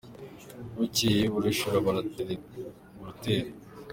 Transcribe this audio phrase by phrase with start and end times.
[0.75, 2.33] bukeye barashibura baratera